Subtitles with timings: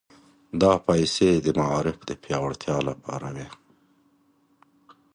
[0.61, 3.47] دا پيسې د معارف د پياوړتيا لپاره وې.